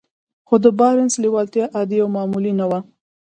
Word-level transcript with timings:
خو 0.47 0.55
د 0.63 0.65
بارنس 0.79 1.13
لېوالتیا 1.23 1.65
عادي 1.77 1.97
او 2.03 2.09
معمولي 2.15 2.53
نه 2.59 2.65
وه. 2.69 2.79